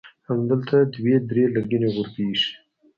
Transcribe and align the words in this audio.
همدلته 0.27 0.77
دوه 0.93 1.13
درې 1.29 1.43
لرګینې 1.53 1.89
غرفې 1.95 2.23
ایښي. 2.29 2.51